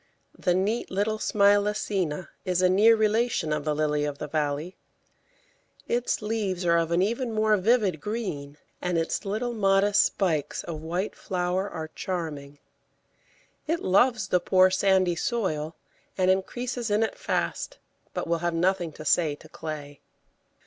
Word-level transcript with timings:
The 0.35 0.55
neat 0.55 0.89
little 0.89 1.19
Smilacina 1.19 2.29
is 2.43 2.63
a 2.63 2.69
near 2.71 2.95
relation 2.95 3.53
of 3.53 3.63
the 3.65 3.75
Lily 3.75 4.03
of 4.03 4.17
the 4.17 4.27
Valley; 4.27 4.75
its 5.87 6.23
leaves 6.23 6.65
are 6.65 6.77
of 6.79 6.89
an 6.89 7.03
even 7.03 7.31
more 7.31 7.55
vivid 7.55 8.01
green, 8.01 8.57
and 8.81 8.97
its 8.97 9.25
little 9.25 9.53
modest 9.53 10.03
spikes 10.03 10.63
of 10.63 10.81
white 10.81 11.15
flower 11.15 11.69
are 11.69 11.89
charming. 11.93 12.57
It 13.67 13.81
loves 13.81 14.29
the 14.29 14.39
poor, 14.39 14.71
sandy 14.71 15.15
soil, 15.15 15.75
and 16.17 16.31
increases 16.31 16.89
in 16.89 17.03
it 17.03 17.15
fast, 17.15 17.77
but 18.11 18.25
will 18.25 18.39
have 18.39 18.55
nothing 18.55 18.91
to 18.93 19.05
say 19.05 19.35
to 19.35 19.47
clay. 19.47 20.01